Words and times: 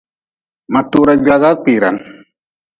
Ma 0.71 0.81
tura 0.91 1.13
gwaga 1.23 1.51
kpiran. 1.61 1.97